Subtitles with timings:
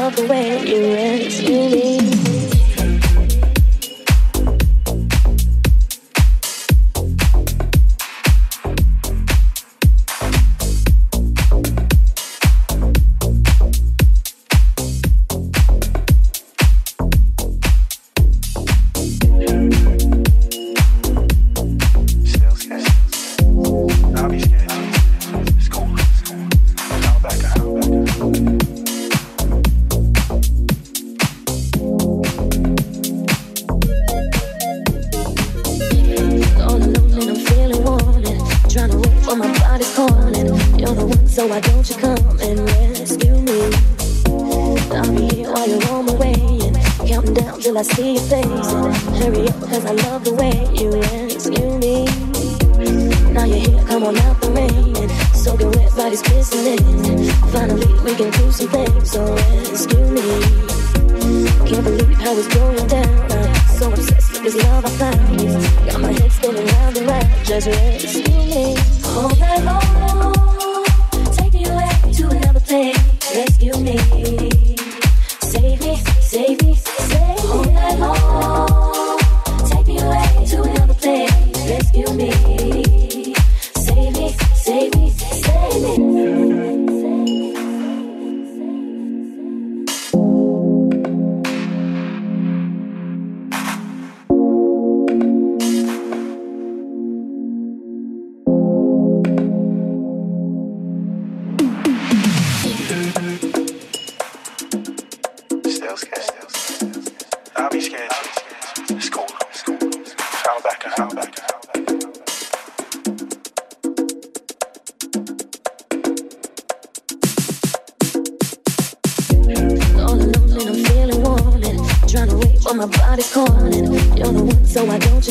[0.00, 1.89] love the way you rescue me.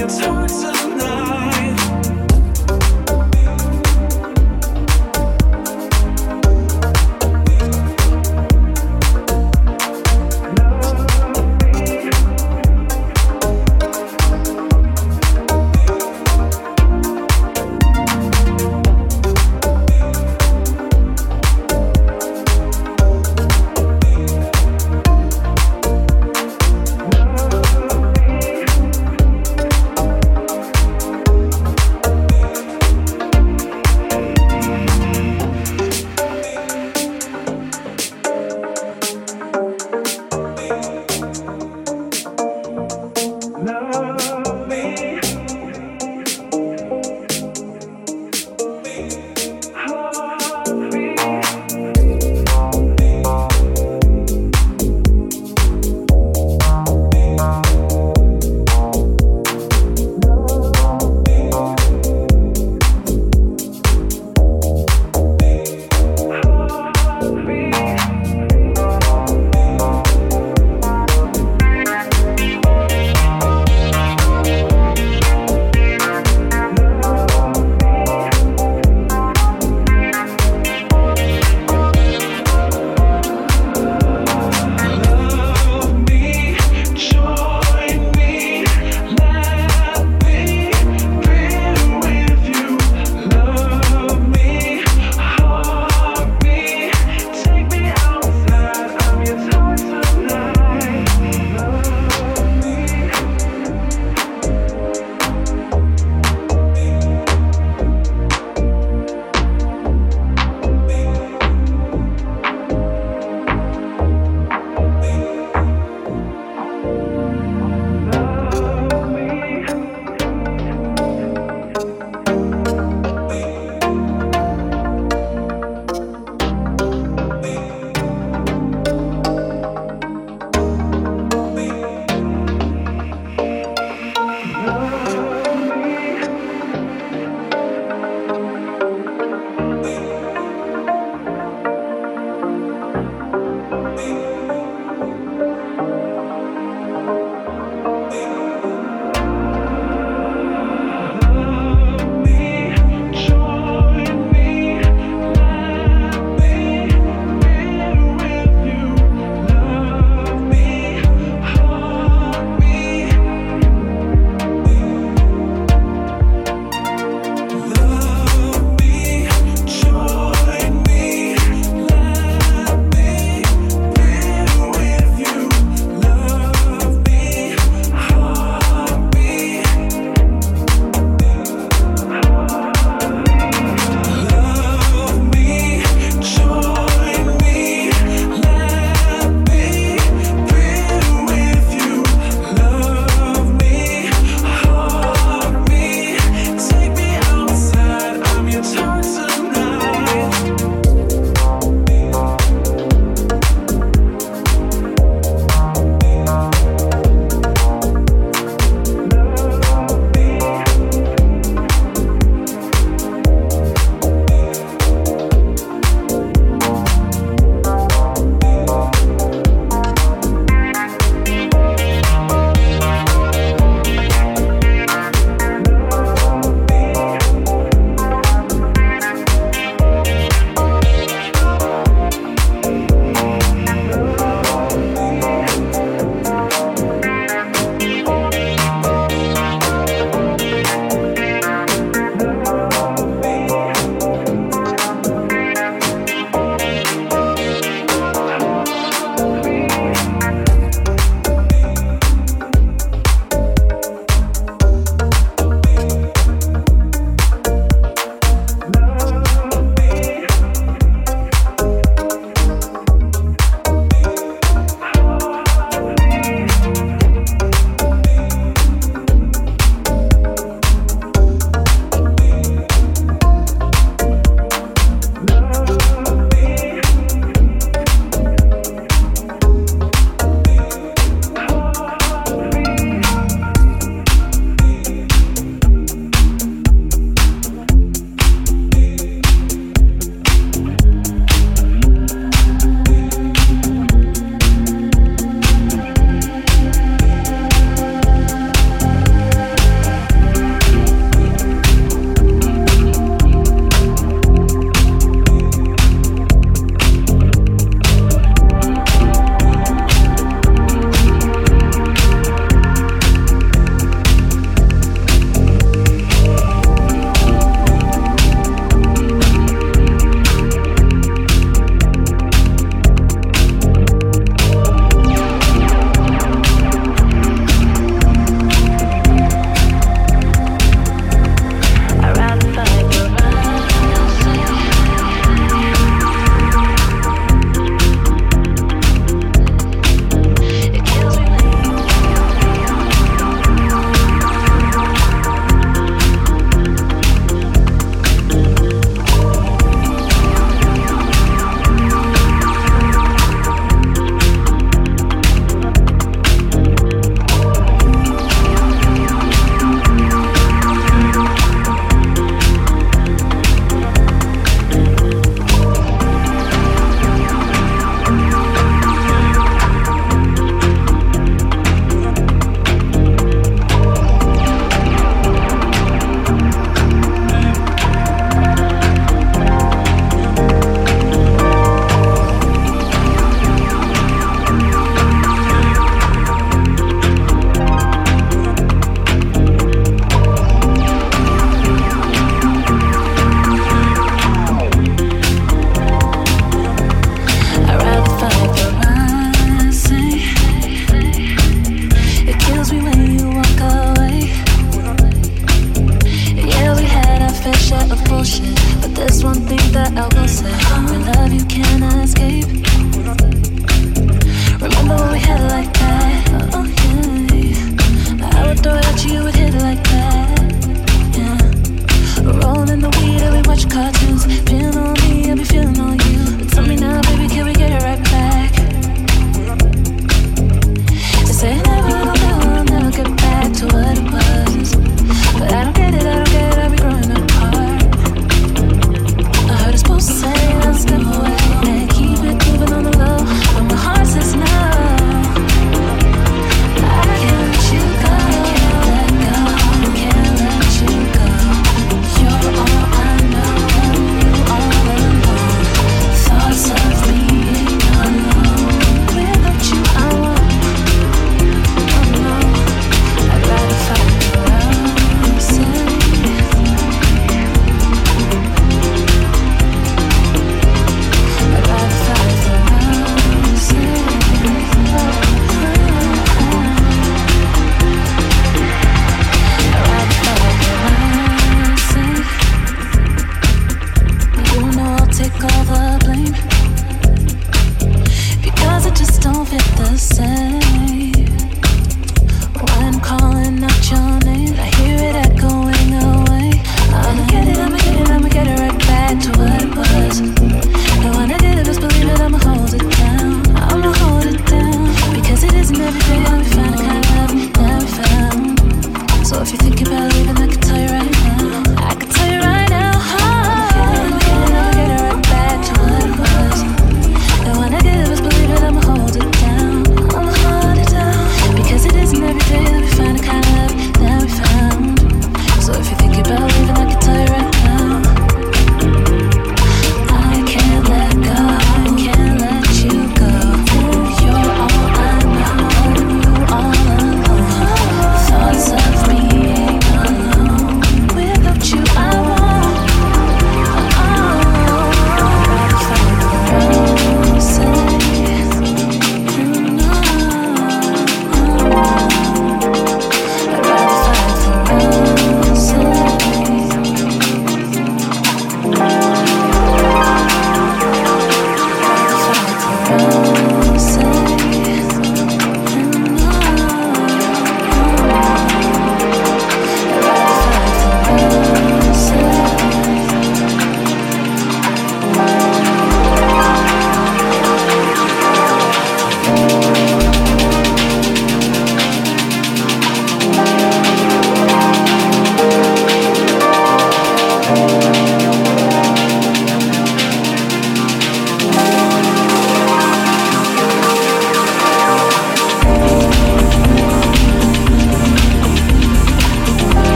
[0.00, 0.59] feel so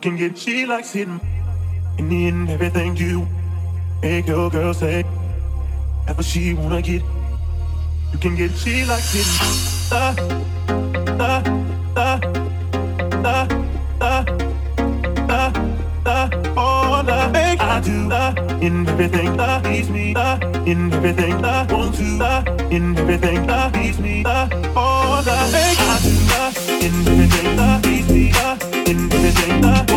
[0.00, 1.08] You can get she likes it.
[1.98, 3.28] In the end, everything you
[4.00, 5.04] make your girl say,
[6.08, 7.02] ever she wanna get.
[8.10, 9.26] You can get she likes it.
[9.90, 10.14] Da,
[11.18, 11.42] da,
[11.92, 12.18] da,
[13.20, 13.46] da,
[14.00, 14.22] da,
[15.28, 15.52] da,
[16.02, 16.30] da.
[16.56, 18.32] Oh, da, make I do da,
[18.62, 23.46] in everything uh, that leaves me da, in everything that want to da, in everything
[23.46, 24.48] that leaves me da.
[24.74, 28.56] Oh, da, I do da, in everything that leaves me da,
[28.90, 29.89] in everything that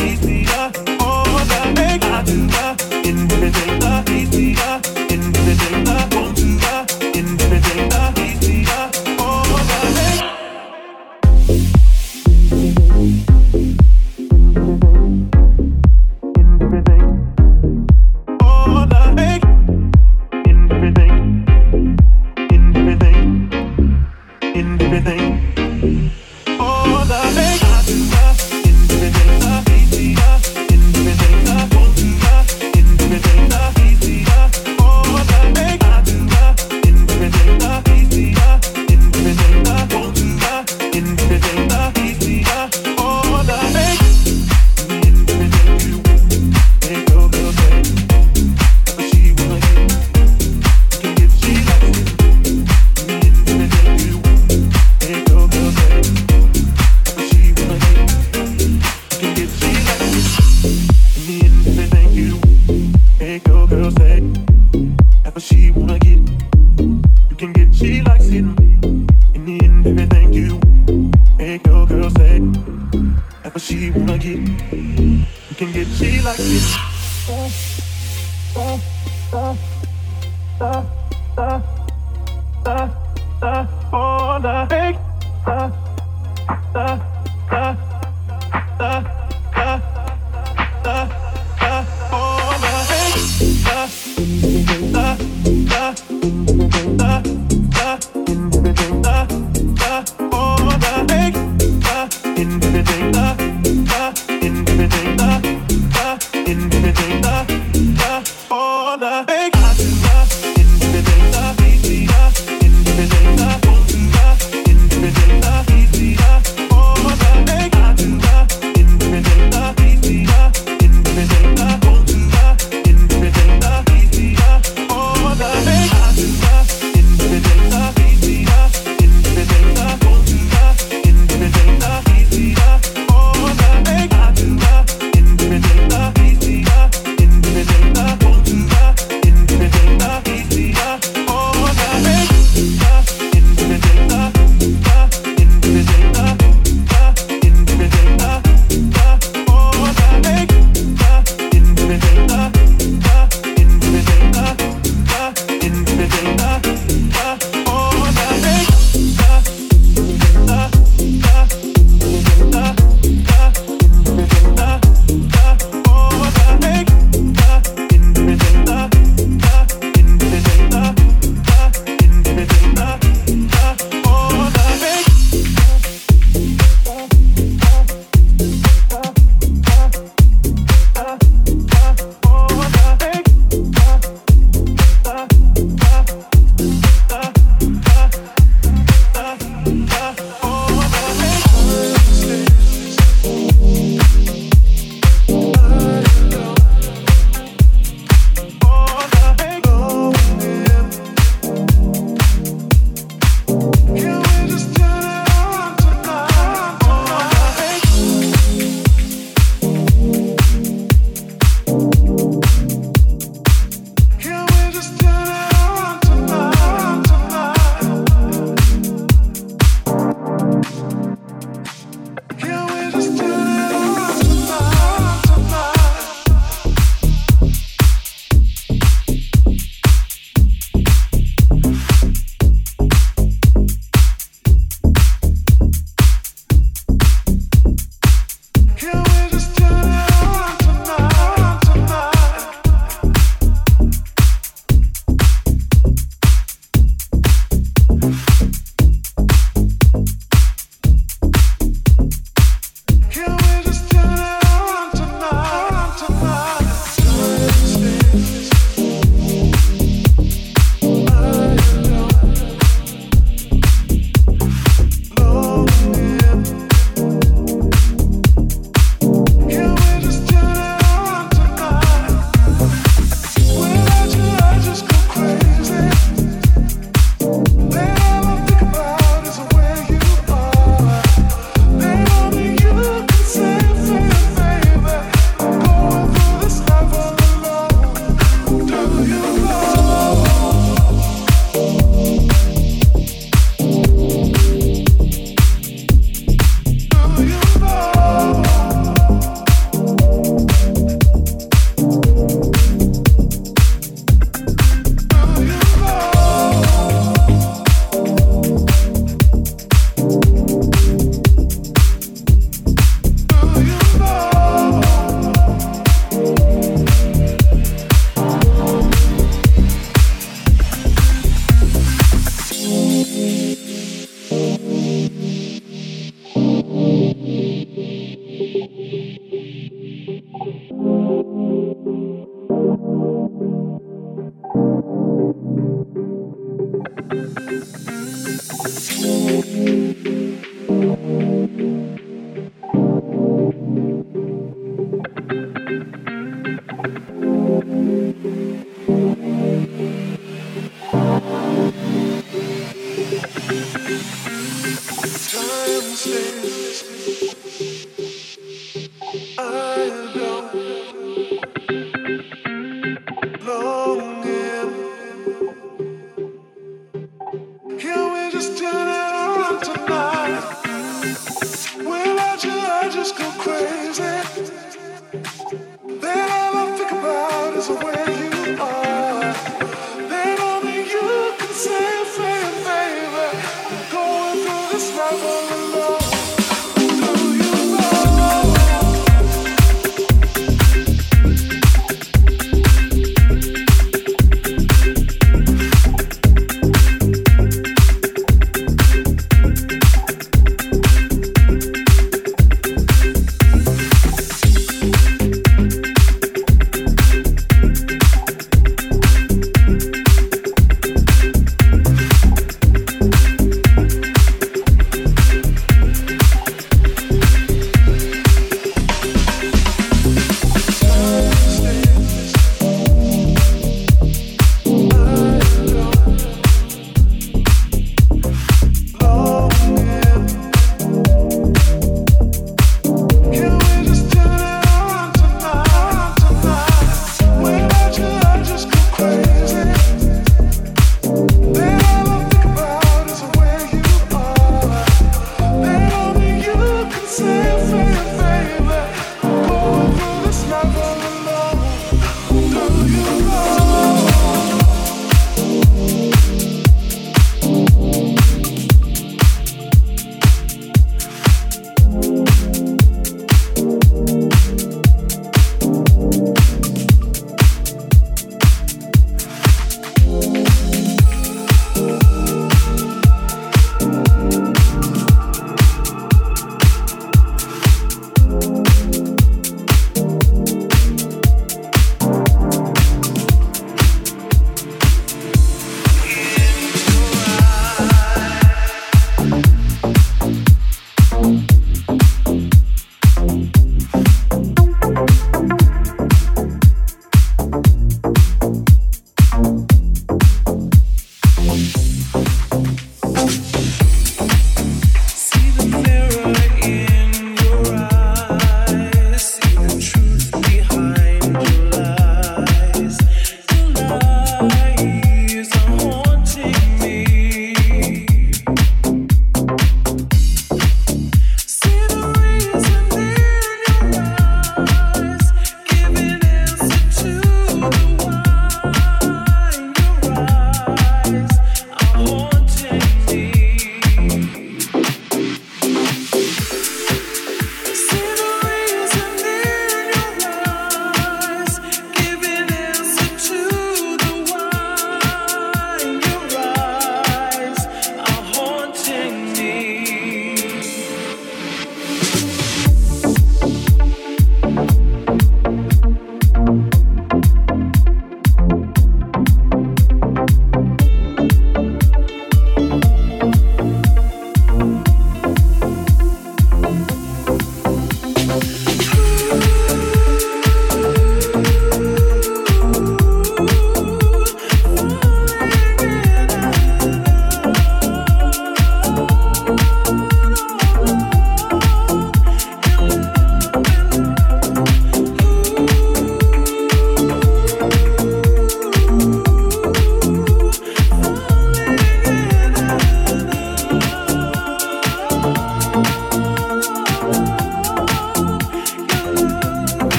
[0.00, 4.93] easier, oh, that makes it The easier.